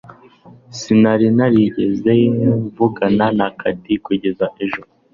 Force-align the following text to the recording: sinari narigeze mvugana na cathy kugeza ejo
sinari 0.79 1.27
narigeze 1.37 2.11
mvugana 2.63 3.25
na 3.37 3.47
cathy 3.59 3.93
kugeza 4.05 4.45
ejo 4.63 4.81